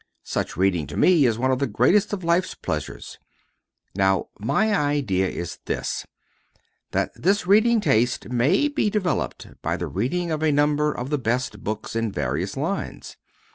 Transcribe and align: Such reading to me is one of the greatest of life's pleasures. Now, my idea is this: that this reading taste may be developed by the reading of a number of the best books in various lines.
Such 0.23 0.57
reading 0.57 0.87
to 0.87 0.97
me 0.97 1.25
is 1.27 1.37
one 1.37 1.51
of 1.51 1.59
the 1.59 1.67
greatest 1.67 2.11
of 2.11 2.23
life's 2.23 2.55
pleasures. 2.55 3.19
Now, 3.93 4.29
my 4.39 4.73
idea 4.75 5.29
is 5.29 5.59
this: 5.65 6.07
that 6.89 7.11
this 7.13 7.45
reading 7.45 7.79
taste 7.81 8.27
may 8.29 8.67
be 8.67 8.89
developed 8.89 9.49
by 9.61 9.77
the 9.77 9.85
reading 9.85 10.31
of 10.31 10.41
a 10.41 10.51
number 10.51 10.91
of 10.91 11.11
the 11.11 11.19
best 11.19 11.63
books 11.63 11.95
in 11.95 12.11
various 12.11 12.57
lines. 12.57 13.15